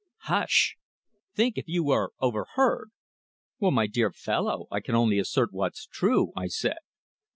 "Hush! 0.21 0.77
Think, 1.35 1.59
if 1.59 1.67
you 1.67 1.83
were 1.83 2.11
overheard!" 2.19 2.89
"Well, 3.59 3.69
my 3.69 3.85
dear 3.85 4.11
fellow, 4.11 4.65
I 4.71 4.81
only 4.89 5.19
assert 5.19 5.53
what's 5.53 5.85
true," 5.85 6.31
I 6.35 6.47
said. 6.47 6.77